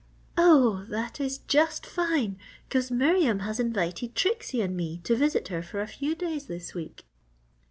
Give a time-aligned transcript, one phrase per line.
[0.35, 2.39] "Oh, that is just fine,
[2.71, 6.73] 'cause Miriam has invited Trixie and me to visit her for a few days this
[6.73, 7.05] week."